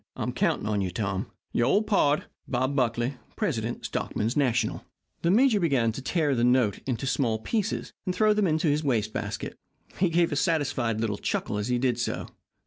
I'm 0.15 0.33
counting 0.33 0.65
on 0.65 0.81
you, 0.81 0.89
Tom. 0.89 1.27
Your 1.53 1.67
Old 1.67 1.85
Pard, 1.85 2.25
BOB 2.47 2.75
BUCKLY, 2.75 3.17
Prest. 3.35 3.61
Stockmen's 3.83 4.35
National. 4.35 4.83
The 5.21 5.29
major 5.29 5.59
began 5.59 5.91
to 5.91 6.01
tear 6.01 6.33
the 6.33 6.43
note 6.43 6.79
into 6.87 7.05
small 7.05 7.37
pieces 7.37 7.93
and 8.07 8.15
throw 8.15 8.33
them 8.33 8.47
into 8.47 8.67
his 8.67 8.83
waste 8.83 9.13
basket. 9.13 9.59
He 9.99 10.09
gave 10.09 10.31
a 10.31 10.35
satisfied 10.35 10.99
little 10.99 11.19
chuckle 11.19 11.59
as 11.59 11.67
he 11.67 11.77
did 11.77 11.99
so. 11.99 12.29